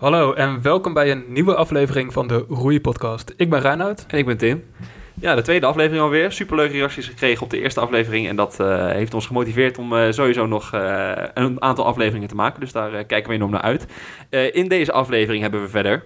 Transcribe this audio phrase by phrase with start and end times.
[0.00, 3.34] Hallo en welkom bij een nieuwe aflevering van de Roei-podcast.
[3.36, 4.04] Ik ben Reinoud.
[4.08, 4.64] En ik ben Tim.
[5.14, 6.32] Ja, de tweede aflevering alweer.
[6.32, 8.28] Superleuke reacties gekregen op de eerste aflevering.
[8.28, 12.34] En dat uh, heeft ons gemotiveerd om uh, sowieso nog uh, een aantal afleveringen te
[12.34, 12.60] maken.
[12.60, 13.86] Dus daar kijken we enorm naar uit.
[14.52, 16.04] in deze aflevering hebben we verder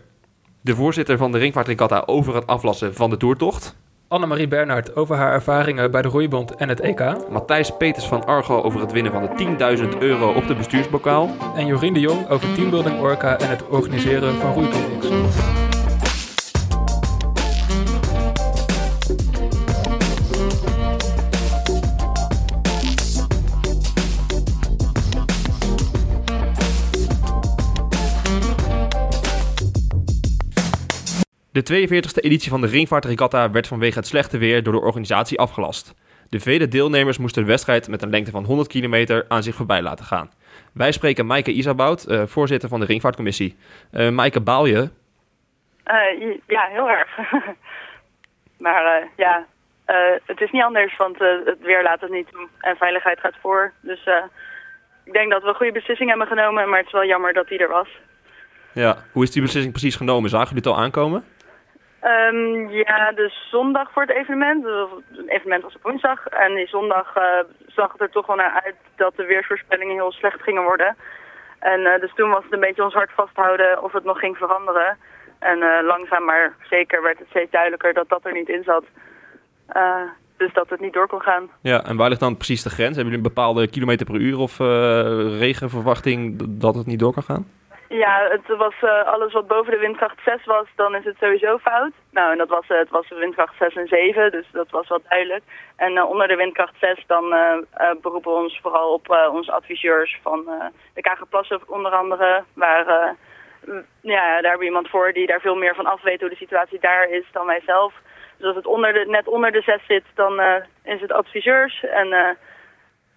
[0.61, 3.77] de voorzitter van de Ringvaart Regatta over het aflassen van de toertocht.
[4.15, 7.17] Annemarie Bernhard over haar ervaringen bij de Roeibond en het EK.
[7.31, 11.31] Matthijs Peters van Argo over het winnen van de 10.000 euro op de bestuursbokaal.
[11.57, 15.64] En Jorien de Jong over teambuilding Orca en het organiseren van roeiclinics.
[31.55, 35.95] De 42e editie van de Ringvaartregatta werd vanwege het slechte weer door de organisatie afgelast.
[36.29, 39.83] De vele deelnemers moesten de wedstrijd met een lengte van 100 kilometer aan zich voorbij
[39.83, 40.31] laten gaan.
[40.73, 43.57] Wij spreken Maaike Isabout, uh, voorzitter van de Ringvaartcommissie.
[43.93, 44.91] Uh, Maaike, baal je?
[45.87, 47.19] Uh, ja, heel erg.
[48.65, 49.47] maar ja,
[50.27, 53.73] het is niet anders, want het weer laat het niet doen en veiligheid gaat voor.
[53.81, 54.09] Dus
[55.05, 57.49] ik denk dat we een goede beslissing hebben genomen, maar het is wel jammer dat
[57.49, 57.89] die er was.
[58.73, 60.31] Ja, hoe is die beslissing precies genomen?
[60.31, 61.25] Zagen jullie het al aankomen?
[62.05, 64.65] Um, ja, de zondag voor het evenement.
[64.65, 66.27] Het evenement was op woensdag.
[66.27, 67.23] En die zondag uh,
[67.67, 70.97] zag het er toch wel naar uit dat de weersvoorspellingen heel slecht gingen worden.
[71.59, 74.37] En uh, dus toen was het een beetje ons hart vasthouden of het nog ging
[74.37, 74.97] veranderen.
[75.39, 78.85] En uh, langzaam maar zeker werd het steeds duidelijker dat dat er niet in zat.
[80.37, 81.51] dus dat het niet door kon gaan.
[81.61, 82.97] Ja, en waar ligt dan precies de grens?
[82.97, 84.59] Hebben jullie een bepaalde kilometer per uur of
[85.39, 87.47] regenverwachting dat het niet door kan gaan?
[87.97, 91.59] Ja, het was uh, alles wat boven de windkracht 6 was, dan is het sowieso
[91.59, 91.93] fout.
[92.11, 94.89] Nou, en dat was, uh, het was de windkracht 6 en 7, dus dat was
[94.89, 95.43] wel duidelijk.
[95.77, 97.25] En uh, onder de windkracht 6 dan
[98.03, 100.45] beroepen we ons vooral op onze adviseurs van
[100.95, 102.45] de Kagerplassen onder andere.
[102.55, 103.15] Waar,
[104.01, 106.37] ja, daar hebben we iemand voor die daar veel meer van af weet hoe de
[106.37, 107.95] situatie daar is dan wij zelf.
[108.37, 110.41] Dus als het onder de, net onder de 6 zit, dan
[110.85, 112.37] is het adviseurs en...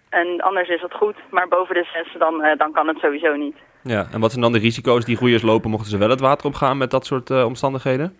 [0.08, 3.56] En anders is het goed, maar boven de 6 dan, dan kan het sowieso niet.
[3.82, 6.46] Ja, en wat zijn dan de risico's die groeiers lopen mochten ze wel het water
[6.46, 8.16] opgaan met dat soort uh, omstandigheden?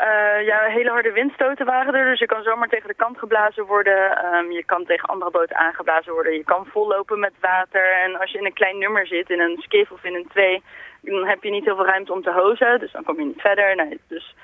[0.00, 3.66] Uh, ja, hele harde windstoten waren er, dus je kan zomaar tegen de kant geblazen
[3.66, 4.24] worden.
[4.34, 6.32] Um, je kan tegen andere boten aangeblazen worden.
[6.32, 7.92] Je kan vollopen met water.
[8.04, 10.62] En als je in een klein nummer zit, in een skiff of in een twee,
[11.00, 12.78] dan heb je niet heel veel ruimte om te hozen.
[12.78, 13.76] Dus dan kom je niet verder.
[13.76, 14.34] Nee, dus,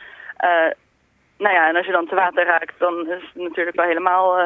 [1.38, 4.38] nou ja, en als je dan te water raakt, dan is het natuurlijk wel helemaal,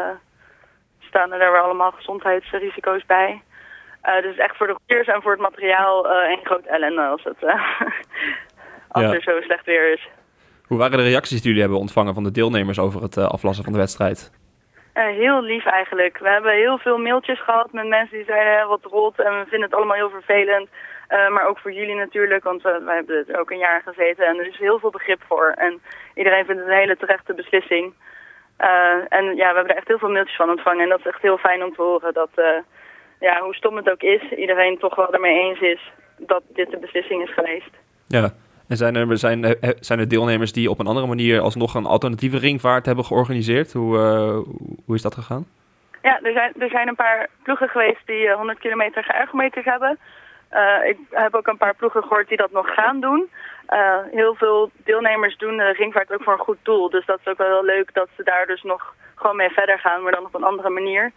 [1.10, 3.43] staan er weer allemaal gezondheidsrisico's bij.
[4.04, 7.25] Uh, dus echt voor de roeiers en voor het materiaal uh, één groot ellende als,
[7.25, 7.50] het, uh,
[8.97, 9.12] als ja.
[9.12, 10.09] er zo slecht weer is.
[10.66, 13.72] Hoe waren de reacties die jullie hebben ontvangen van de deelnemers over het aflassen van
[13.72, 14.38] de wedstrijd?
[14.93, 16.19] heel lief eigenlijk.
[16.19, 19.69] We hebben heel veel mailtjes gehad met mensen die zeiden wat rot en we vinden
[19.69, 20.69] het allemaal heel vervelend.
[21.09, 24.47] maar ook voor jullie natuurlijk, want wij hebben er ook een jaar gezeten en er
[24.47, 25.54] is heel veel begrip voor.
[25.56, 25.81] En
[26.15, 27.94] iedereen vindt het een hele terechte beslissing.
[29.09, 31.22] En ja, we hebben er echt heel veel mailtjes van ontvangen en dat is echt
[31.22, 32.31] heel fijn om te horen dat
[33.21, 36.78] ja, hoe stom het ook is, iedereen toch wel ermee eens is dat dit de
[36.78, 37.71] beslissing is geweest.
[38.06, 38.31] Ja,
[38.69, 42.38] en zijn er, zijn, zijn er deelnemers die op een andere manier alsnog een alternatieve
[42.38, 43.72] ringvaart hebben georganiseerd?
[43.72, 44.54] Hoe, uh,
[44.87, 45.47] hoe is dat gegaan?
[46.03, 49.98] Ja, er zijn, er zijn een paar ploegen geweest die 100 eh, kilometer geërgometers hebben.
[50.53, 53.31] Uh, ik heb ook een paar ploegen gehoord die dat nog gaan doen.
[53.70, 56.91] Uh, heel veel deelnemers doen de ringvaart ook voor een goed doel.
[56.91, 59.78] Dus dat is ook wel heel leuk dat ze daar dus nog gewoon mee verder
[59.78, 61.12] gaan, maar dan op een andere manier.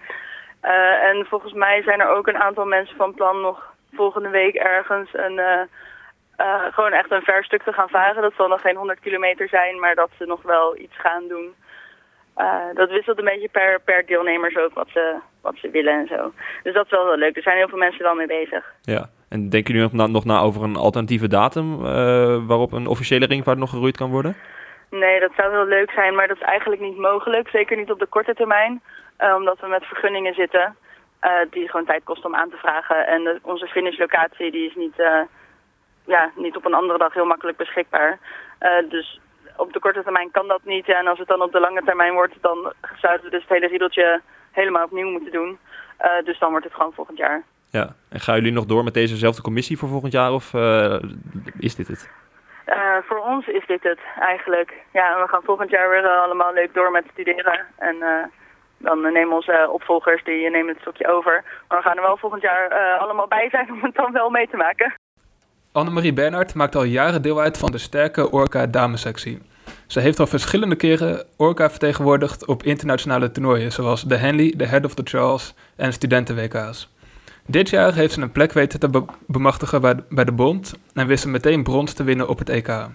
[0.64, 4.56] Uh, en volgens mij zijn er ook een aantal mensen van plan nog volgende week
[4.56, 5.68] ergens een,
[6.72, 8.22] gewoon echt een ver stuk te gaan varen.
[8.22, 11.54] Dat zal nog geen 100 kilometer zijn, maar dat ze nog wel iets gaan doen.
[12.74, 16.32] dat wisselt een beetje per, per deelnemers ook wat ze, wat ze willen en zo.
[16.64, 17.36] Dus dat is wel heel leuk.
[17.36, 18.74] Er zijn heel veel mensen wel mee bezig.
[18.82, 21.78] Ja, en denken jullie nog na, nog na over een alternatieve datum
[22.48, 24.36] waarop een officiële ringvaart nog geroeid kan worden?
[24.90, 27.50] Nee, dat zou heel leuk zijn, maar dat is eigenlijk niet mogelijk.
[27.50, 28.82] Zeker niet op de korte termijn.
[29.20, 30.76] Uh, omdat we met vergunningen zitten
[31.24, 33.08] uh, die gewoon tijd kosten om aan te vragen.
[33.08, 34.96] En onze finishlocatie die is niet,
[36.06, 38.20] ja, niet op een andere dag heel makkelijk beschikbaar.
[38.90, 39.20] dus
[39.58, 40.90] op de korte termijn kan dat niet.
[40.90, 43.68] En als het dan op de lange termijn wordt, dan zouden we dus het hele
[43.68, 44.22] riedeltje
[44.52, 45.58] helemaal opnieuw moeten doen.
[46.24, 47.44] dus dan wordt het gewoon volgend jaar.
[47.80, 50.54] Ja, en gaan jullie nog door met dezezelfde commissie voor volgend jaar of
[51.60, 52.10] is dit het?
[52.68, 54.74] Uh, voor ons is dit het eigenlijk.
[54.92, 57.66] Ja, we gaan volgend jaar weer allemaal leuk door met studeren.
[57.78, 58.08] En uh,
[58.78, 61.44] dan nemen onze opvolgers, die nemen het stokje over.
[61.68, 64.30] Maar we gaan er wel volgend jaar uh, allemaal bij zijn om het dan wel
[64.30, 64.94] mee te maken.
[65.72, 69.42] Annemarie Bernhard maakt al jaren deel uit van de sterke Orca damesectie.
[69.88, 74.86] Ze heeft al verschillende keren Orca vertegenwoordigd op internationale toernooien, zoals de Henley, de Head
[74.86, 76.93] of the Charles en studenten-WK's.
[77.48, 81.08] Dit jaar heeft ze een plek weten te be- bemachtigen bij, bij de bond en
[81.08, 82.88] wist ze meteen brons te winnen op het EK.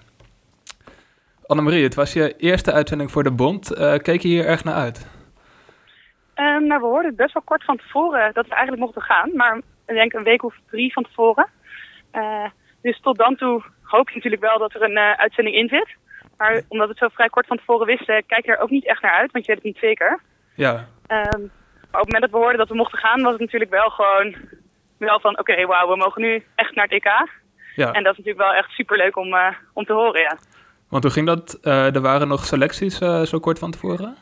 [1.45, 3.71] Annemarie, het was je eerste uitzending voor de bond.
[3.73, 5.07] Eh, keek je hier erg naar uit?
[6.33, 9.31] Ehm, nou, we hoorden het best wel kort van tevoren dat we eigenlijk mochten gaan.
[9.35, 9.57] Maar
[9.87, 11.47] ik denk een week of drie van tevoren.
[12.11, 12.45] Eh,
[12.81, 15.95] dus tot dan toe hoop je natuurlijk wel dat er een eh, uitzending in zit.
[16.37, 18.87] Maar omdat we het zo vrij kort van tevoren wisten, kijk je er ook niet
[18.87, 20.19] echt naar uit, want je weet het niet zeker.
[20.53, 21.39] Ja, maar
[21.91, 24.35] op het moment dat we hoorden dat we mochten gaan, was het natuurlijk wel gewoon
[24.97, 27.27] wel van oké, wauw, we mogen nu echt naar het EK.
[27.75, 27.91] ja.
[27.91, 30.37] En dat is natuurlijk wel echt superleuk om, eh, om te horen, ja.
[30.89, 31.59] Want hoe ging dat?
[31.61, 34.15] Eh, er waren nog selecties eh, zo kort van tevoren?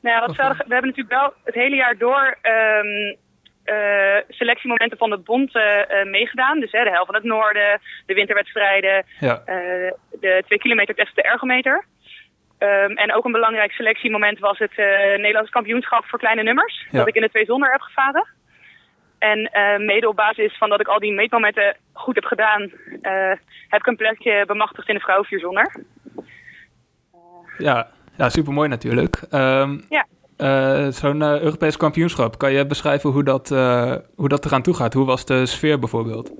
[0.00, 3.14] Nou ja, wat we, hebben natuurlijk wel het hele jaar door ehm,
[3.64, 5.52] eh, selectiemomenten van de bond
[6.04, 6.60] meegedaan.
[6.60, 9.42] Dus hè, de helft van het noorden, de winterwedstrijden, Ja,
[10.20, 11.84] de twee kilometer test de ergometer.
[12.58, 14.86] Ehm, en ook een belangrijk selectiemoment was het eh,
[15.16, 16.86] Nederlands kampioenschap voor kleine nummers.
[16.90, 16.98] Ja.
[16.98, 18.26] Dat ik in de twee zonder heb gevaren.
[19.18, 22.62] En eh, mede op basis van dat ik al die meetmomenten goed heb gedaan,
[23.00, 23.32] eh,
[23.68, 25.84] heb ik een plekje bemachtigd in de vrouw vier zonder.
[27.58, 27.86] ja,
[28.16, 29.22] ja supermooi natuurlijk.
[29.30, 30.06] Ehm, Ja.
[30.90, 33.48] Zo'n Europees kampioenschap, kan je beschrijven hoe dat,
[34.16, 34.92] hoe dat eraan toe gaat?
[34.92, 36.32] Hoe was de sfeer bijvoorbeeld?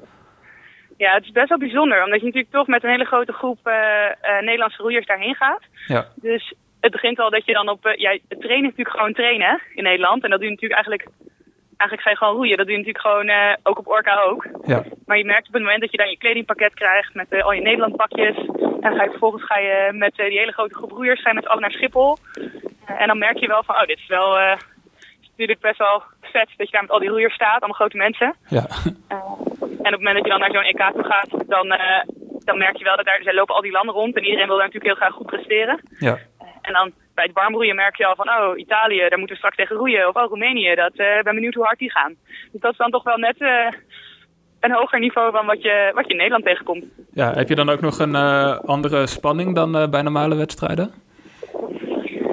[0.97, 3.59] Ja, het is best wel bijzonder, omdat je natuurlijk toch met een hele grote groep
[3.63, 5.63] eh, Nederlandse roeiers daarheen gaat.
[5.87, 7.87] Ja, Dus het begint al dat je dan op...
[7.87, 10.25] eh, ja, het trainen is natuurlijk gewoon trainen in Nederland.
[10.25, 11.09] En dat doe je natuurlijk eigenlijk...
[11.77, 12.57] Eigenlijk ga je gewoon roeien.
[12.57, 14.47] Dat doe je natuurlijk gewoon ook op Orca ook.
[14.65, 17.53] ja, Maar je merkt op het moment dat je dan je kledingpakket krijgt met al
[17.53, 18.37] je Nederland pakjes.
[18.37, 21.35] En dan ga je vervolgens ga je met die hele grote groep roeiers ga je
[21.35, 22.17] met naar Schiphol.
[22.87, 24.39] En dan merk je wel van, oh, dit is wel...
[25.21, 27.59] is natuurlijk best wel vet dat je daar met al die roeiers staat.
[27.61, 28.35] Allemaal grote mensen.
[28.49, 28.67] ja,
[29.87, 32.03] en op het moment dat je dan naar zo'n EK toe gaat, dan, eh,
[32.45, 34.57] dan merk je wel dat daar, zij lopen al die landen rond en iedereen wil
[34.57, 35.81] daar natuurlijk heel graag goed presteren.
[35.99, 36.19] ja,
[36.63, 39.57] En dan bij het warmroeien merk je al van, oh, Italië, daar moeten we straks
[39.57, 40.09] tegen roeien.
[40.09, 42.15] Of oh, Roemenië, dat eh, ben benieuwd hoe hard die gaan.
[42.53, 43.73] Dus dat is dan toch wel net eh,
[44.61, 46.85] een hoger niveau van wat je, wat je in Nederland tegenkomt.
[47.13, 47.33] ja.
[47.33, 48.17] Heb je dan ook nog een
[48.77, 50.93] andere spanning dan bij normale wedstrijden?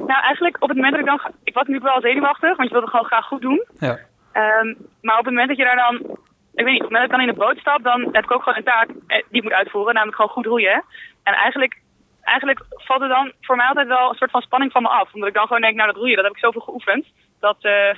[0.07, 1.19] Nou, eigenlijk op het moment dat ik dan...
[1.43, 3.63] Ik was natuurlijk wel zenuwachtig, want je wilde gewoon graag goed doen.
[3.79, 3.99] Ja,
[4.33, 6.17] Ehm, maar op het moment dat je daar dan,
[6.55, 8.23] ik weet niet, op het moment dat ik dan in de boot stap, dan heb
[8.23, 10.83] ik ook gewoon een taak eh, die ik moet uitvoeren, namelijk gewoon goed roeien.
[11.23, 11.81] En eigenlijk,
[12.21, 15.13] eigenlijk valt er dan voor mij altijd wel een soort van spanning van me af.
[15.13, 17.05] Omdat ik dan gewoon denk, nou dat roeien, dat heb ik zoveel geoefend.
[17.39, 17.95] Dat eh,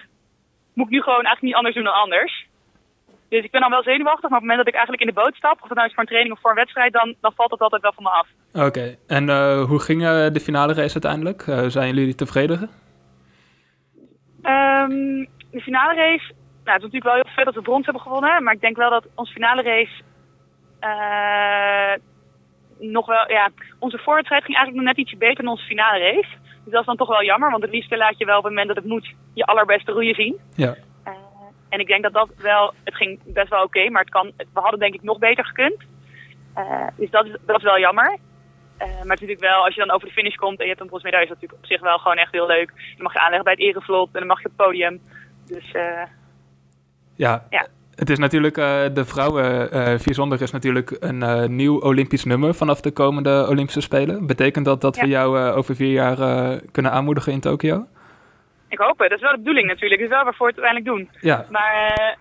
[0.73, 2.47] moet ik nu gewoon eigenlijk niet anders doen dan anders.
[3.29, 5.21] Dus ik ben dan wel zenuwachtig, maar op het moment dat ik eigenlijk in de
[5.21, 7.33] boot stap, of dat nou is voor een training of voor een wedstrijd, dan, dan
[7.35, 8.27] valt dat altijd wel van me af.
[8.67, 8.95] oké.
[9.07, 11.41] En eh, hoe ging eh, de finale race uiteindelijk?
[11.71, 12.69] Zijn jullie tevreden?
[14.41, 16.33] Ehm, de finale race,
[16.65, 18.43] nou, het is natuurlijk wel heel vet dat we brons hebben gewonnen.
[18.43, 20.01] Maar ik denk wel dat onze finale race
[20.79, 21.93] eh,
[22.79, 26.29] nog wel, ja, onze voorwedstrijd ging eigenlijk nog net ietsje beter dan onze finale race.
[26.63, 28.51] Dus dat is dan toch wel jammer, want het liefste laat je wel op het
[28.51, 30.39] moment dat het moet je allerbeste roeien zien.
[30.55, 31.13] Ja, Eh,
[31.69, 34.59] en ik denk dat dat wel, het ging best wel oké, maar het kan, we
[34.59, 35.83] hadden denk ik nog beter gekund.
[36.53, 38.17] Eh, dus dat is, dat is wel jammer.
[38.77, 40.81] Maar het is natuurlijk wel, als je dan over de finish komt en je hebt
[40.81, 42.67] een bronzen medaille, is dat natuurlijk op zich wel gewoon echt heel leuk.
[42.67, 45.01] Dan mag je aanleggen bij het erevlot en dan mag je op het podium.
[45.47, 45.71] Dus
[47.15, 47.45] ja.
[47.49, 47.67] Ja.
[47.95, 52.53] Het is natuurlijk, eh, de vrouwen eh vierzonder is natuurlijk een eh, nieuw Olympisch nummer
[52.53, 54.27] vanaf de komende Olympische Spelen.
[54.27, 56.17] Betekent dat dat we jou over vier jaar
[56.71, 57.85] kunnen aanmoedigen in Tokio?
[58.69, 59.09] ik hoop het.
[59.09, 60.01] Dat is wel de bedoeling natuurlijk.
[60.01, 61.29] Dat is wel waarvoor we het uiteindelijk doen.
[61.29, 62.17] Ja, Maar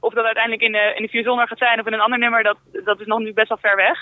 [0.00, 2.42] of dat uiteindelijk in de, in de vierzonder gaat zijn of in een ander nummer,
[2.42, 3.98] dat, dat is nog nu best wel ver weg.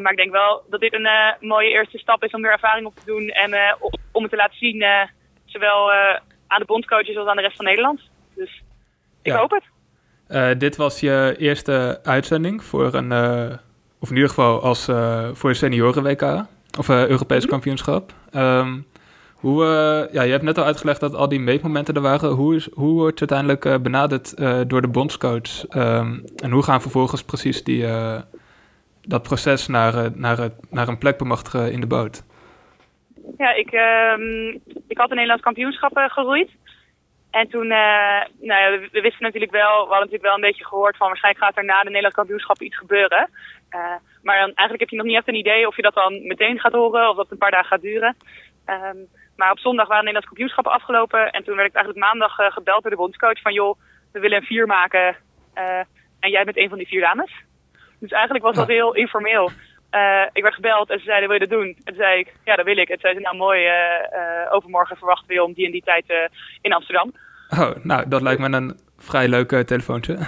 [0.00, 1.08] Maar ik denk wel dat dit een
[1.40, 3.28] mooie eerste stap is om weer ervaring op te doen.
[3.28, 3.76] En
[4.12, 4.84] om het te laten zien,
[5.44, 5.92] zowel
[6.46, 8.00] aan de bondscoaches als aan de rest van Nederland.
[8.34, 8.62] Dus
[9.22, 9.38] ik Ja.
[9.38, 9.62] hoop het.
[10.26, 13.56] Eh, dit was je eerste uitzending voor een, eh,
[14.00, 16.44] of in ieder geval als eh, voor een senioren WK
[16.78, 18.12] of Europees kampioenschap.
[18.32, 18.76] Ehm,
[19.34, 19.64] hoe,
[20.12, 22.30] ja, je hebt net al uitgelegd dat al die meetmomenten er waren.
[22.30, 24.36] Hoe, is, hoe wordt het uiteindelijk benaderd
[24.70, 25.66] door de bondscoach?
[25.68, 27.86] Ehm, en hoe gaan vervolgens precies die,
[29.02, 32.22] dat proces naar, naar, het- naar een plek bemachtigen in de boot?
[33.38, 34.48] Ja, ik, ehm,
[34.88, 36.50] ik had een Nederlands kampioenschap geroeid.
[37.30, 40.48] En toen, eh, nou ja, we, we wisten natuurlijk wel, we hadden natuurlijk wel een
[40.50, 43.30] beetje gehoord van waarschijnlijk gaat er na de Nederlands kampioenschap iets gebeuren.
[43.68, 46.26] Eh, maar dan, eigenlijk heb je nog niet echt een idee of je dat dan
[46.26, 48.16] meteen gaat horen of dat het een paar dagen gaat duren.
[48.64, 48.96] Ehm,
[49.36, 52.52] maar op zondag waren de Nederlands kampioenschappen afgelopen en toen werd ik eigenlijk maandag eh,
[52.52, 53.78] gebeld door de bondscoach van joh,
[54.12, 55.16] we willen een vier maken
[56.20, 57.32] en jij bent een van die vier dames.
[58.00, 59.50] Dus eigenlijk was dat heel informeel.
[59.90, 61.66] Eh, ik werd gebeld en ze zeiden, wil je dat doen?
[61.68, 62.88] En toen zei ik, ja, dat wil ik.
[62.88, 65.72] En toen zei ze, nou mooi, eh, eh, overmorgen verwachten we je om die en
[65.72, 66.30] die tijd
[66.60, 67.12] in Amsterdam.
[67.48, 70.18] Oh, nou, dat lijkt me een vrij leuk telefoontje.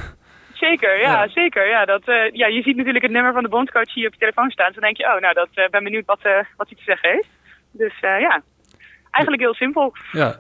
[0.53, 1.29] Zeker, ja, Ja.
[1.29, 1.69] zeker.
[1.69, 2.03] Ja, dat,
[2.33, 4.67] ja, je ziet natuurlijk het nummer van de bondscoach hier op je telefoon staan.
[4.67, 6.23] Dus dan denk je, oh, nou, dat ben benieuwd wat,
[6.57, 7.29] wat hij te zeggen heeft.
[7.71, 8.43] Dus ja,
[9.11, 9.93] eigenlijk heel simpel.
[10.13, 10.37] Ja.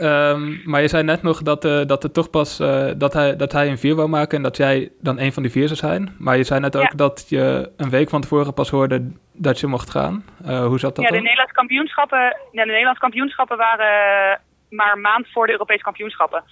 [0.00, 3.36] Ehm, maar je zei net nog dat, uh, dat er toch pas uh, dat, hij,
[3.36, 5.78] dat hij een vier wou maken en dat jij dan een van die vier zou
[5.78, 6.14] zijn.
[6.18, 9.66] Maar je zei net ook dat je een week van tevoren pas hoorde dat je
[9.66, 10.24] mocht gaan.
[10.46, 11.04] Uh, hoe zat dat?
[11.04, 14.40] Ja, de Nederlandse kampioenschappen, ja, de Nederlandse kampioenschappen waren
[14.70, 16.44] maar een maand voor de Europese kampioenschappen.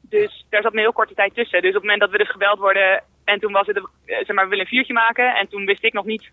[0.00, 1.62] Dus daar zat een heel korte tijd tussen.
[1.62, 4.44] Dus op het moment dat we dus gebeld worden en toen was het, zeg maar,
[4.44, 5.34] we willen een viertje maken.
[5.34, 6.30] En toen wist ik nog niet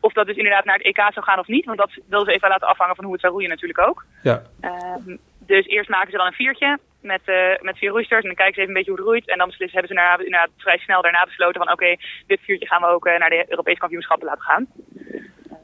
[0.00, 1.64] of dat dus inderdaad naar het EK zou gaan of niet.
[1.64, 4.04] Want dat wilden ze even laten afhangen van hoe het zou roeien natuurlijk ook.
[4.22, 4.42] Ja.
[4.60, 5.16] Uh,
[5.54, 8.22] dus eerst maken ze dan een viertje met, uh, met vier roeisters.
[8.22, 9.28] En dan kijken ze even een beetje hoe het roeit.
[9.28, 11.72] En dan beslissen, hebben ze daarna, inderdaad vrij snel daarna besloten van...
[11.72, 14.66] oké, dit viertje gaan we ook uh, naar de Europese kampioenschappen laten gaan.
[14.96, 15.56] Uh,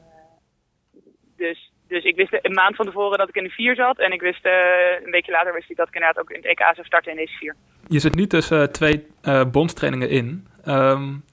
[1.37, 3.99] dus, dus ik wist een maand van tevoren dat ik in de vier zat.
[3.99, 6.59] En ik wist een weekje later wist ik dat ik inderdaad ook in het EK
[6.59, 7.55] zou starten in deze vier.
[7.87, 9.07] Je zit nu tussen twee
[9.51, 10.47] bondstrainingen in.
[10.67, 11.23] Um,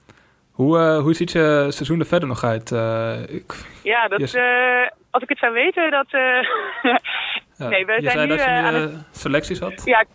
[0.51, 2.71] hoe, uh, hoe ziet je seizoen er verder nog uit?
[2.71, 6.07] Uh, ik, ja, dat, uh, als ik het zou weten, dat...
[7.57, 9.07] ja, nee, we je zijn zei nu, dat je nu aan het...
[9.11, 9.81] selecties had?
[9.85, 10.05] Ja,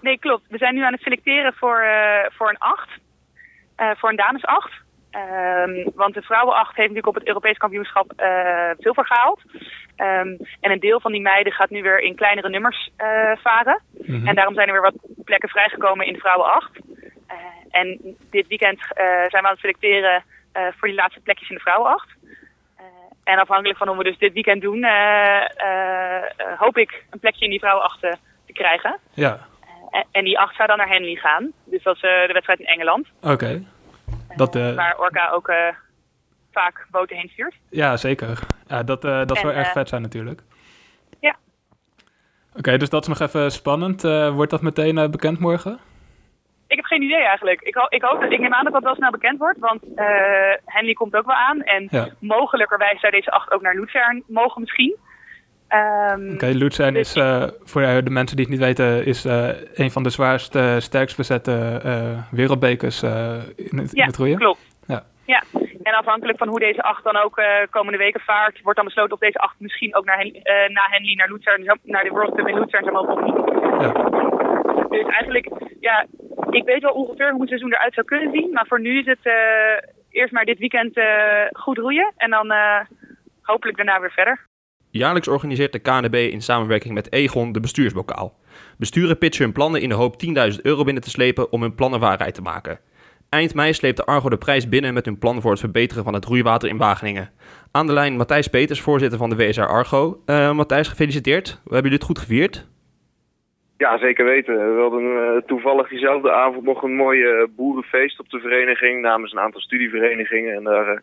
[0.00, 0.42] nee, klopt.
[0.48, 1.84] We zijn nu aan het selecteren voor,
[2.28, 2.88] voor een acht.
[3.76, 4.72] voor een dames acht.
[5.66, 8.12] Um, want de vrouwenacht heeft natuurlijk op het Europees kampioenschap
[8.78, 9.40] zilver gehaald.
[9.96, 12.90] Um, en een deel van die meiden gaat nu weer in kleinere nummers
[13.42, 13.82] varen.
[13.92, 14.26] Mm -hmm.
[14.26, 16.70] En daarom zijn er weer wat plekken vrijgekomen in de vrouwenacht.
[17.32, 17.36] Uh,
[17.70, 20.24] en dit weekend uh, zijn we aan het selecteren
[20.56, 22.08] uh, voor die laatste plekjes in de vrouwenacht.
[23.24, 24.86] En afhankelijk van hoe we dus dit weekend doen,
[26.56, 28.98] hoop ik een plekje in die vrouwenacht te krijgen.
[29.14, 29.38] Ja.
[29.90, 31.52] En, en, die acht zou dan naar Henley gaan.
[31.64, 33.06] Dus dat is de wedstrijd in Engeland.
[33.20, 33.32] Oké.
[33.32, 33.66] Okay.
[34.36, 35.52] Dat, waar Orca ook
[36.52, 37.54] vaak boten heen stuurt.
[37.70, 38.38] Ja, zeker.
[38.66, 40.40] Ja, dat, dat en, zou erg vet zijn natuurlijk.
[41.20, 41.36] Ja.
[42.48, 44.02] Oké, okay, dus dat is nog even spannend.
[44.32, 45.78] wordt dat meteen bekend morgen?
[46.72, 47.60] Ik heb geen idee eigenlijk.
[47.60, 50.04] Ik, ik, hoop dat, ik neem aan dat dat wel snel bekend wordt, want uh,
[50.64, 51.62] Henley komt ook wel aan.
[51.62, 52.08] En ja.
[52.18, 54.96] mogelijkerwijs zou deze acht ook naar Luzern mogen misschien.
[55.68, 59.24] Um, Oké, okay, Luzern dus, is, uh, voor de mensen die het niet weten, is
[59.24, 61.80] uh, een van de zwaarste, sterkst bezette
[62.30, 64.38] wereldbekers in het, ja, in het roeien.
[64.38, 64.60] klopt.
[64.86, 65.42] Ja, ja.
[65.82, 69.18] En afhankelijk van hoe deze acht dan ook komende weken vaart, wordt dan besloten of
[69.18, 70.32] deze acht misschien ook naar Hen
[70.72, 73.36] na Henley naar Luzern, naar de World Cup in Luzern zou mogen of niet.
[73.82, 74.20] Ja.
[74.88, 75.48] Dus eigenlijk,
[75.80, 76.06] ja,
[76.50, 78.50] ik weet wel ongeveer hoe het seizoen eruit zou kunnen zien.
[78.52, 79.32] Maar voor nu is het uh,
[80.10, 81.04] eerst maar dit weekend uh,
[81.52, 82.12] goed roeien.
[82.16, 82.80] En dan uh,
[83.42, 84.46] hopelijk daarna weer verder.
[84.90, 88.34] Jaarlijks organiseert de KNB in samenwerking met Egon de bestuursbokaal.
[88.78, 90.14] Besturen pitchen hun plannen in de hoop
[90.52, 92.78] 10.000 euro binnen te slepen om hun plannen waarheid te maken.
[93.28, 96.24] Eind mei sleepte Argo de prijs binnen met hun plan voor het verbeteren van het
[96.24, 97.30] roeiwater in Wageningen.
[97.70, 100.22] Aan de lijn Matthijs Peters, voorzitter van de WSR Argo.
[100.52, 101.48] Matthijs, gefeliciteerd.
[101.48, 102.66] Hebben jullie dit goed gevierd?
[103.82, 104.74] Ja, zeker weten.
[104.74, 109.32] We hadden uh, toevallig diezelfde avond nog een mooie uh, boerenfeest op de vereniging namens
[109.32, 110.54] een aantal studieverenigingen.
[110.54, 110.98] En daar uh,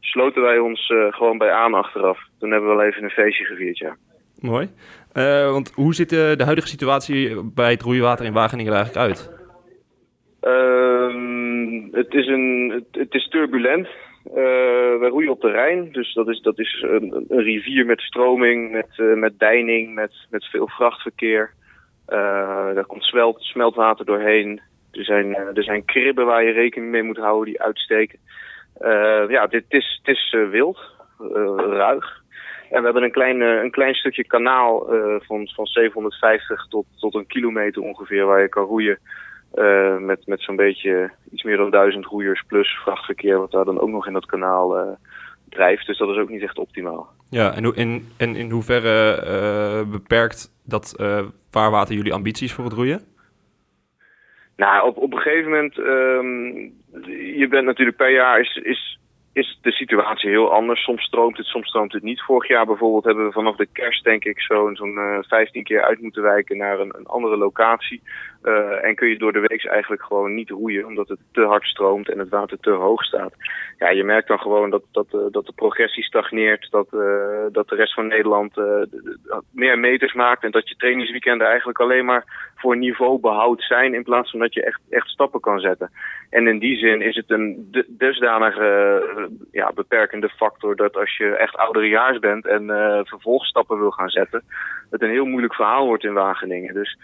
[0.00, 2.18] sloten wij ons gewoon bij aan achteraf.
[2.38, 3.96] Toen hebben we wel even een feestje gevierd, ja.
[4.40, 4.68] Mooi.
[5.50, 9.30] want hoe ziet de, de, huidige situatie bij het roeiwater in Wageningen er eigenlijk uit?
[10.40, 13.88] Ehm, het, is een, het, is turbulent.
[15.00, 18.72] wij roeien op de Rijn, dus dat is, dat is een, een rivier met stroming,
[18.72, 21.60] met, met deining, met, met veel vrachtverkeer.
[22.08, 24.60] Uh, daar komt smelt, smeltwater doorheen.
[24.90, 28.18] Er zijn, uh, er zijn kribben waar je rekening mee moet houden die uitsteken.
[28.80, 30.78] Uh, ja, dit is, het is wild,
[31.56, 32.20] ruig.
[32.70, 34.86] En we hebben een klein, een klein stukje kanaal
[35.26, 38.98] van, van 750 tot, tot een kilometer ongeveer waar je kan roeien.
[39.98, 43.88] met met zo'n beetje iets meer dan duizend roeiers plus vrachtverkeer wat daar dan ook
[43.88, 44.98] nog in dat kanaal
[45.48, 45.86] drijft.
[45.86, 47.08] Dus dat is ook niet echt optimaal.
[47.30, 53.00] Ja, en in, en in hoeverre beperkt dat uh, vaarwater jullie ambities voor het roeien?
[54.56, 56.72] Nou, op, op een gegeven moment, um,
[57.36, 58.98] je bent natuurlijk per jaar is, is,
[59.32, 60.82] is de situatie heel anders.
[60.82, 62.22] Soms stroomt het, soms stroomt het niet.
[62.22, 65.82] Vorig jaar bijvoorbeeld hebben we vanaf de kerst denk ik zo'n zo'n uh, 15 keer
[65.82, 68.02] uit moeten wijken naar een, een andere locatie.
[68.42, 71.64] Uh, en kun je door de week eigenlijk gewoon niet roeien, omdat het te hard
[71.64, 73.34] stroomt en het water te hoog staat.
[73.78, 77.00] Ja, je merkt dan gewoon dat, dat, uh, dat de progressie stagneert, dat, uh,
[77.52, 78.56] dat de rest van Nederland
[79.52, 84.30] meer meters maakt en dat je trainingsweekenden eigenlijk alleen maar voor niveaubehoud zijn in plaats
[84.30, 85.90] van dat je echt, echt stappen kan zetten.
[86.30, 89.02] En in die zin is het een dusdanige
[89.52, 92.66] ja, beperkende factor dat als je echt ouderejaars bent en
[93.06, 94.42] vervolgstappen wil gaan zetten,
[94.90, 96.74] het een heel moeilijk verhaal wordt in Wageningen.
[96.74, 96.98] Dus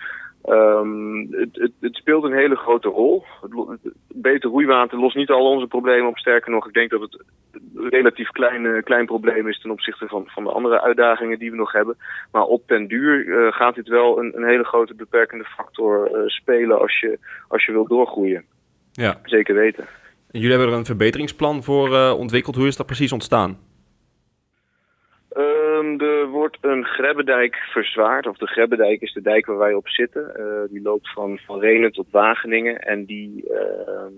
[0.46, 3.24] Um, het, het, het, speelt een hele grote rol.
[3.40, 6.18] Het, beter roeiwater lost niet al onze problemen op.
[6.18, 10.06] Sterker nog, ik denk dat het een relatief klein, uh, klein probleem is ten opzichte
[10.06, 11.96] van, van de andere uitdagingen die we nog hebben.
[12.32, 16.26] Maar op den duur uh, gaat dit wel een, een, hele grote beperkende factor uh,
[16.26, 17.18] spelen als je,
[17.48, 18.44] als je wilt doorgroeien.
[18.92, 19.20] Ja.
[19.22, 19.84] Zeker weten.
[20.30, 22.56] En jullie hebben er een verbeteringsplan voor ontwikkeld.
[22.56, 23.58] Hoe is dat precies ontstaan?
[25.38, 28.26] Ehm, er wordt een Grebbendijk verzwaard.
[28.26, 30.34] Of de Grebbendijk is de dijk waar wij op zitten.
[30.34, 32.78] Eh, die loopt van, van Renen tot Wageningen.
[32.78, 34.12] En die, ehm,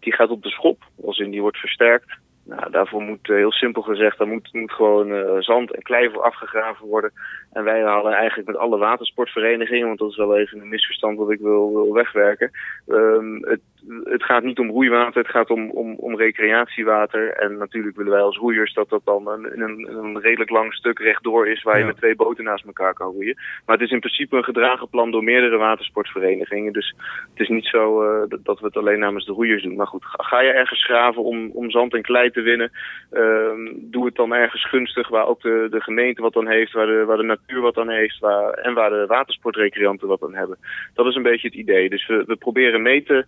[0.00, 0.82] die gaat op de schop.
[1.04, 2.18] Als in die wordt versterkt.
[2.44, 6.10] Nou, daarvoor moet, eh, heel simpel gezegd, daar moet, moet gewoon eh, zand en klei
[6.10, 7.12] voor afgegraven worden.
[7.52, 11.30] En wij hadden eigenlijk met alle watersportverenigingen, want dat is wel even een misverstand wat
[11.30, 12.50] ik wil, wil wegwerken.
[12.86, 13.60] Ehm, het,
[14.04, 17.30] het gaat niet om roeiwater, het gaat om, om, om recreatiewater.
[17.32, 20.98] En natuurlijk willen wij als roeiers dat dat dan een, een, een redelijk lang stuk
[20.98, 21.86] rechtdoor is waar je Ja.
[21.86, 23.36] met twee boten naast elkaar kan roeien.
[23.66, 26.72] Maar het is in principe een gedragen plan door meerdere watersportverenigingen.
[26.72, 26.94] Dus
[27.30, 29.76] het is niet zo eh, dat- we het alleen namens de roeiers doen.
[29.76, 32.70] Maar goed, ga, je ergens graven om, om zand en klei te winnen,
[33.12, 36.86] ehm, doe het dan ergens gunstig waar ook de, de gemeente wat aan heeft, waar
[36.86, 40.58] de, waar de natuur wat aan heeft waar, en waar de watersportrecreanten wat aan hebben.
[40.94, 41.88] Dat is een beetje het idee.
[41.90, 43.24] Dus we, we proberen mee te,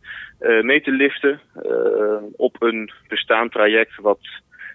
[0.62, 4.18] mee te liften eh, op een bestaand traject wat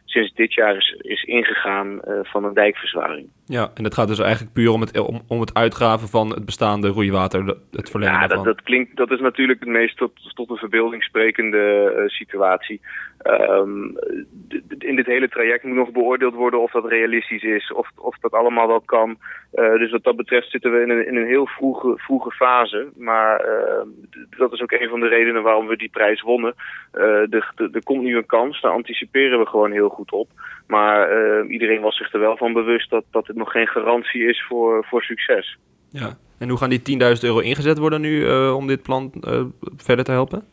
[0.05, 3.29] sinds dit jaar is, is ingegaan eh, van een dijkverzwaring.
[3.51, 6.45] Ja, en het gaat dus eigenlijk puur om het, om, om het uitgraven van het
[6.45, 10.49] bestaande roeiwater, het verlengen Ja, dat, dat klinkt, dat is natuurlijk het meest tot, tot
[10.49, 12.81] een verbeelding sprekende eh, situatie.
[13.21, 13.85] Ehm,
[14.77, 18.31] in dit hele traject moet nog beoordeeld worden of dat realistisch is, of, of dat
[18.31, 19.17] allemaal wel kan.
[19.51, 22.87] Eh, dus wat dat betreft zitten we in een, in een heel vroege, vroege fase.
[22.95, 23.87] Maar ehm,
[24.37, 26.53] dat is ook een van de redenen waarom we die prijs wonnen.
[26.91, 30.29] Eh, er komt nu een kans, daar anticiperen we gewoon heel goed op.
[30.71, 34.27] Maar eh, iedereen was zich er wel van bewust dat, dat het nog geen garantie
[34.29, 35.57] is voor, voor succes.
[35.89, 36.17] Ja.
[36.37, 39.43] En hoe gaan die 10.000 euro ingezet worden nu eh, om dit plan eh,
[39.77, 40.43] verder te helpen?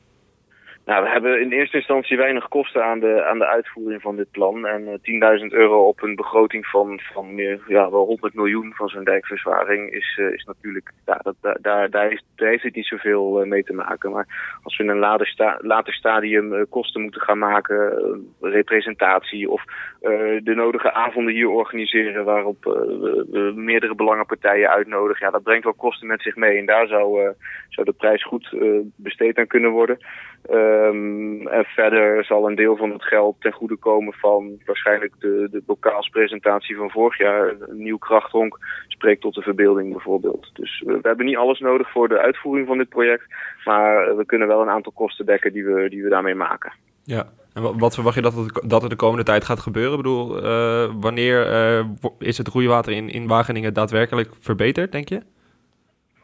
[0.89, 4.31] Nou, we hebben in eerste instantie weinig kosten aan de, aan de uitvoering van dit
[4.31, 4.67] plan.
[4.67, 8.89] En eh, 10.000 euro op een begroting van, van meer, ja, wel 100 miljoen van
[8.89, 13.41] zo'n dijkverzwaring is, eh, is natuurlijk, ja, dat, daar, daar, heeft, daar het niet zoveel
[13.41, 14.11] eh, mee te maken.
[14.11, 18.51] Maar als we in een later, sta, later stadium eh, kosten moeten gaan maken, eh,
[18.51, 19.65] representatie of
[20.01, 20.11] eh,
[20.43, 25.65] de nodige avonden hier organiseren waarop eh, we, we meerdere belangenpartijen uitnodigen, ja, dat brengt
[25.65, 26.59] wel kosten met zich mee.
[26.59, 27.31] En daar zou, eh,
[27.69, 29.99] zou de prijs goed eh, besteed aan kunnen worden.
[30.43, 35.49] Ehm, en verder zal een deel van het geld ten goede komen van waarschijnlijk de,
[35.51, 37.49] de bokaalspresentatie van vorig jaar.
[37.49, 38.59] Een nieuw krachthonk
[38.89, 40.51] spreekt tot de verbeelding bijvoorbeeld.
[40.53, 43.25] Dus we hebben niet alles nodig voor de uitvoering van dit project.
[43.65, 46.73] Maar we kunnen wel een aantal kosten dekken die we, die we daarmee maken.
[47.05, 47.25] Ja.
[47.55, 49.91] En wa- wat verwacht je dat, het, dat er de komende tijd gaat gebeuren?
[49.91, 51.85] Ik bedoel, eh, wanneer eh,
[52.19, 55.23] is het roeiwater in, in Wageningen daadwerkelijk verbeterd, denk je?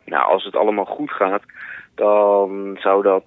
[0.04, 1.42] Nou, als het allemaal goed gaat,
[1.94, 3.24] dan zou dat.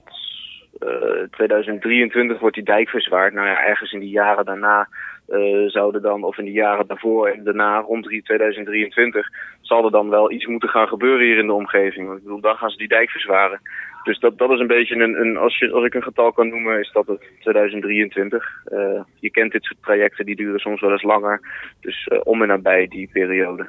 [0.79, 3.33] Eh 2023 wordt die dijk verzwaard.
[3.33, 4.87] Nou ja, ergens in die jaren daarna
[5.27, 9.27] eh, zouden dan, of in de jaren daarvoor en daarna, rond drie- 2023,
[9.61, 12.05] zal er dan wel iets moeten gaan gebeuren hier in de omgeving.
[12.07, 13.59] Want ik bedoel, dan gaan ze die dijk verzwaren.
[14.03, 16.49] Dus dat, dat is een beetje een, een als, je, als ik een getal kan
[16.49, 18.61] noemen, is dat het 2023.
[18.65, 21.41] Eh, je kent dit soort trajecten, die duren soms wel eens langer.
[21.81, 23.67] Dus eh, om en nabij die periode.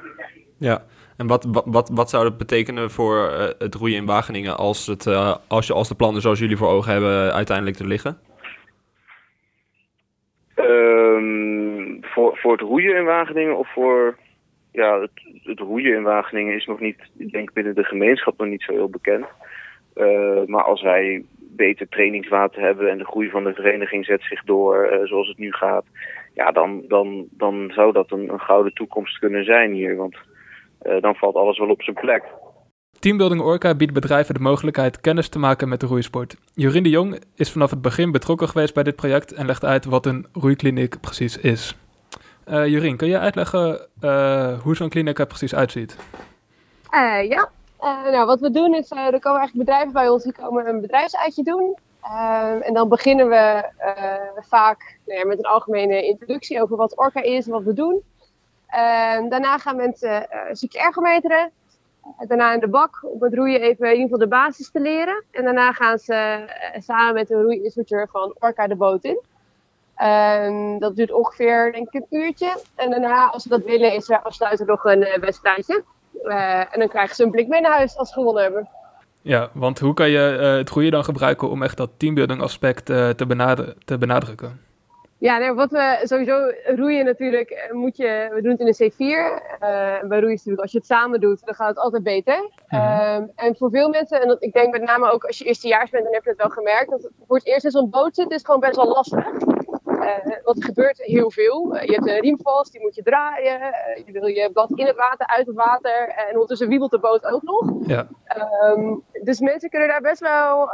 [0.57, 0.81] Ja.
[1.19, 4.87] En wat, wat, wat, wat zou dat betekenen voor eh, het roeien in Wageningen als,
[4.87, 8.17] het, eh, als, je, als de plannen zoals jullie voor ogen hebben uiteindelijk te liggen?
[10.55, 14.17] Ehm, voor, voor het roeien in Wageningen of voor...
[14.71, 15.11] Ja, het,
[15.43, 18.71] het roeien in Wageningen is nog niet, ik denk binnen de gemeenschap nog niet zo
[18.71, 19.25] heel bekend.
[19.93, 24.43] Eh, maar als wij beter trainingswater hebben en de groei van de vereniging zet zich
[24.43, 25.85] door eh, zoals het nu gaat,
[26.33, 29.95] ja, dan, dan, dan zou dat een, een gouden toekomst kunnen zijn hier.
[29.95, 30.21] Want eh,
[30.79, 32.23] dan valt alles wel op zijn plek.
[32.99, 36.35] Teambuilding Orca biedt bedrijven de mogelijkheid kennis te maken met de roeisport.
[36.53, 39.85] Jorien de Jong is vanaf het begin betrokken geweest bij dit project en legt uit
[39.85, 41.77] wat een roeikliniek precies is.
[42.45, 45.97] Eh Jorien, kun je uitleggen eh, hoe zo'n kliniek er precies uitziet?
[46.89, 50.23] Eh, ja, Eh, nou, wat we doen is, eh, er komen eigenlijk bedrijven bij ons
[50.23, 51.77] die komen een bedrijfsuitje doen.
[52.01, 56.97] Ehm, en dan beginnen we eh, vaak nou ja, met een algemene introductie over wat
[56.97, 58.01] Orca is en wat we doen.
[58.69, 61.51] Ehm, daarna gaan mensen eh, een stukje ergometeren.
[62.03, 64.79] Eh, daarna in de bak om het roeien even in ieder geval de basis te
[64.79, 65.23] leren.
[65.31, 69.19] En daarna gaan ze eh, samen met een roeiinstructeur van Orca de boot in.
[69.95, 72.57] Ehm, dat duurt ongeveer denk ik een uurtje.
[72.75, 75.83] En daarna, als ze dat willen, is er afsluitend nog een eh, wedstrijdje.
[76.23, 78.69] Eh, en dan krijgen ze een blik mee naar huis als gewonnen hebben.
[79.21, 82.89] Ja, want hoe kan je eh, het roeien dan gebruiken om echt dat teambuilding aspect
[82.89, 84.59] eh, te, te benadrukken?
[85.19, 88.91] Ja, nee, wat we sowieso roeien natuurlijk, eh, moet je, we doen het in een
[88.91, 89.41] C4.
[89.59, 92.49] eh bij roeien is natuurlijk, als je het samen doet, dan gaat het altijd beter.
[92.67, 95.89] Ehm, en voor veel mensen, en dat, ik denk met name ook als je eerstejaars
[95.89, 98.31] bent, dan heb je het wel gemerkt, dat voor het eerst in zo'n boot zit,
[98.31, 99.25] is gewoon best wel lastig.
[99.99, 101.75] Eh, want er gebeurt heel veel.
[101.75, 103.59] Eh, je hebt een riem vast, die moet je draaien.
[104.05, 106.07] Je wil je blad in het water, uit het water.
[106.09, 107.87] en ondertussen wiebelt de boot ook nog.
[107.87, 108.07] Ja.
[108.23, 110.69] Ehm, dus mensen kunnen daar best wel,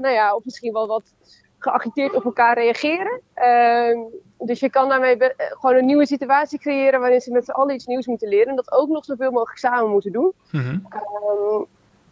[0.00, 1.14] nou ja, of misschien wel wat
[1.62, 3.20] geagiteerd op elkaar reageren.
[3.34, 3.98] Ehm,
[4.38, 7.74] dus je kan daarmee eh, gewoon een nieuwe situatie creëren waarin ze met z'n allen
[7.74, 8.48] iets nieuws moeten leren.
[8.48, 10.32] En dat ook nog zoveel mogelijk samen moeten doen.
[10.52, 10.78] Mhm.
[10.88, 11.62] Ehm,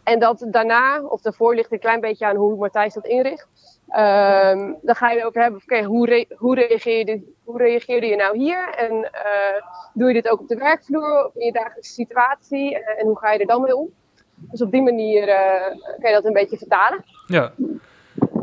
[0.03, 3.47] en dat daarna, of daarvoor ligt een klein beetje aan hoe Matthijs dat inricht.
[3.89, 8.37] Ehm, dan ga je erover hebben, oké, hoe, re- hoe, reageerde, hoe reageerde je nou
[8.37, 8.69] hier?
[8.77, 9.61] En eh,
[9.93, 12.83] doe je dit ook op de werkvloer, of in je dagelijkse situatie?
[12.85, 13.89] En hoe ga je er dan mee om?
[14.35, 15.67] Dus op die manier eh,
[15.99, 17.03] kan je dat een beetje vertalen.
[17.27, 17.51] Ja.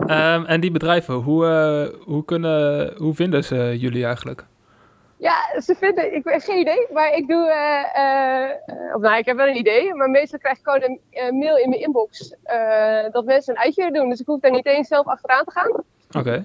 [0.09, 4.45] Ehm, en die bedrijven, hoe, eh, hoe, kunnen, hoe vinden ze jullie eigenlijk?
[5.17, 9.37] Ja, ze vinden, ik heb geen idee, maar ik doe, eh, of nou, ik heb
[9.37, 12.35] wel een idee, maar meestal krijg ik gewoon een mail in mijn inbox
[13.13, 14.09] dat mensen een uitje doen.
[14.09, 15.83] Dus ik hoef daar niet eens zelf achteraan te gaan.
[16.19, 16.45] Oké.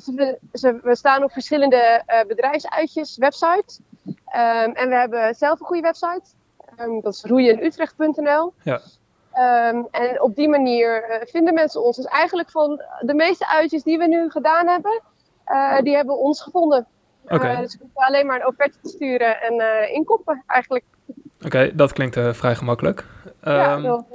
[0.00, 3.78] Ze, ze- we staan op verschillende bedrijfsuitjes, websites.
[4.26, 6.22] Ehm, en we hebben zelf een goede website.
[6.76, 8.52] Ehm, dat is roeienuutrecht.nl.
[8.62, 8.80] Ja.
[9.40, 11.96] Ehm, en op die manier eh, vinden mensen ons.
[11.96, 15.00] Dus eigenlijk van de meeste uitjes die we nu gedaan hebben,
[15.44, 16.86] eh, die hebben ons gevonden.
[17.24, 20.84] Eh, dus we hoeven alleen maar een offerte te sturen en inkoppen eigenlijk.
[21.44, 23.04] Oké, dat klinkt vrij gemakkelijk.
[23.42, 24.06] ja, Ehm, heel-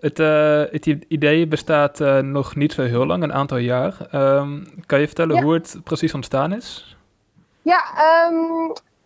[0.00, 3.96] het, eh, het i- idee bestaat nog niet zo heel lang, een aantal jaar.
[4.10, 5.42] Ehm, kan je vertellen Ja.
[5.42, 6.96] hoe het precies ontstaan is?
[7.62, 7.80] Ja,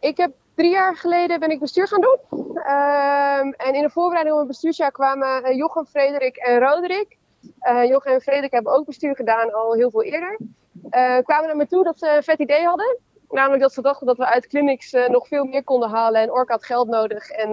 [0.01, 2.19] ik heb drie jaar geleden ben ik bestuur gaan doen.
[2.55, 7.17] Ehm, en in de voorbereiding op het bestuursjaar kwamen eh, Jochem, Frederik en Roderick.
[7.61, 10.39] Eh Jochem en Frederik hebben ook bestuur gedaan al heel veel eerder.
[10.91, 12.99] Eh, kwamen naar me toe dat ze een vet idee hadden.
[13.29, 16.21] Namelijk dat ze dachten dat we uit clinics nog veel meer konden halen.
[16.21, 17.31] En Orca had geld nodig.
[17.31, 17.49] En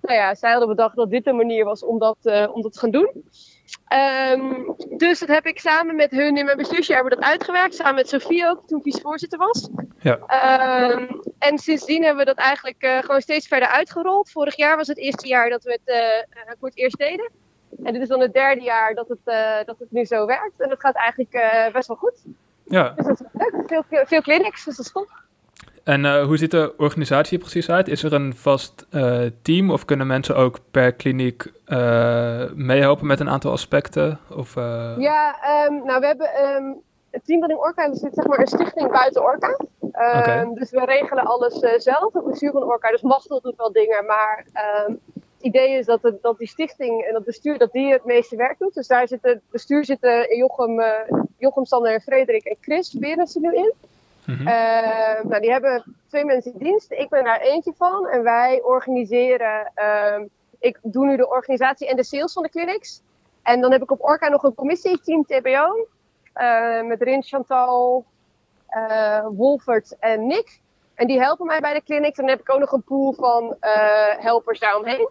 [0.00, 2.16] nou ja, zij hadden bedacht dat dit de manier was om dat,
[2.52, 3.24] om dat te gaan doen.
[3.84, 4.52] Ehm,
[4.96, 7.74] dus dat heb ik samen met hun in mijn bestuursjaar hebben dat uitgewerkt.
[7.74, 9.68] Samen met Sofie ook, toen vicevoorzitter was.
[9.98, 10.18] Ja.
[10.26, 11.06] Ehm,
[11.38, 14.30] en sindsdien hebben we dat eigenlijk eh, gewoon steeds verder uitgerold.
[14.30, 17.30] Vorig jaar was het eerste jaar dat we het eh, voor het eerst deden.
[17.82, 19.24] En dit is dan het derde jaar dat het,
[19.66, 20.60] dat het nu zo werkt.
[20.60, 22.24] En dat gaat eigenlijk best wel goed.
[22.64, 22.90] Ja.
[22.90, 23.62] Dus dat is leuk.
[23.66, 25.23] Veel, veel, veel clinics, dus dat is top.
[25.84, 27.88] En eh, hoe ziet de organisatie precies uit?
[27.88, 33.20] Is er een vast eh, team of kunnen mensen ook per kliniek eh, meehelpen met
[33.20, 34.18] een aantal aspecten?
[34.36, 34.54] Of,
[34.98, 36.72] Ja, ehm, nou we hebben ehm
[37.10, 39.56] het Teambuilding Orca, dat is zeg maar een stichting buiten Orca.
[39.92, 40.54] Ehm.
[40.54, 42.90] Dus we regelen alles zelf, het bestuur van Orca.
[42.90, 44.96] Dus Machtel doet wel dingen, maar het
[45.40, 48.58] idee is dat, het, dat die stichting en dat bestuur, dat die het meeste werk
[48.58, 48.74] doet.
[48.74, 50.82] Dus daar zitten, het bestuur zitten Jochem,
[51.38, 53.72] Jochem, Sander en Frederik en Chris Berendsen nu in.
[54.26, 54.48] Mhm.
[54.48, 56.92] Ehm, nou, die hebben twee mensen in dienst.
[56.92, 58.08] Ik ben daar eentje van.
[58.08, 59.70] En wij organiseren.
[59.74, 60.24] ehm,
[60.58, 63.02] ik doe nu de organisatie en de sales van de clinics.
[63.42, 65.86] En dan heb ik op Orca nog een commissie, Team TBO.
[66.32, 68.04] eh, met Rin, Chantal,
[68.66, 70.60] eh, Wolfert en Nick.
[70.94, 72.18] En die helpen mij bij de clinics.
[72.18, 75.08] En dan heb ik ook nog een pool van eh, helpers daaromheen.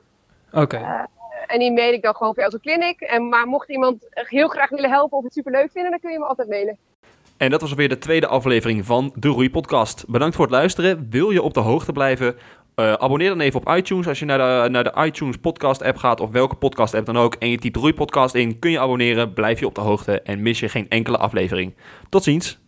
[0.54, 1.08] Oké,
[1.48, 3.02] En die mail ik dan gewoon elke clinic.
[3.02, 6.20] En, maar mocht iemand heel graag willen helpen of het superleuk vinden, dan kun je
[6.20, 6.78] me altijd mailen.
[7.44, 10.06] En dat was alweer de tweede aflevering van de Roei Podcast.
[10.08, 11.08] Bedankt voor het luisteren.
[11.10, 12.36] Wil je op de hoogte blijven?
[12.76, 14.08] Eh, abonneer dan even op iTunes.
[14.08, 17.18] Als je naar de, naar de iTunes podcast app gaat of welke podcast app dan
[17.18, 19.34] ook en je typt Roei Podcast in, kun je abonneren.
[19.34, 21.74] Blijf je op de hoogte en mis je geen enkele aflevering.
[22.10, 22.63] Tot ziens.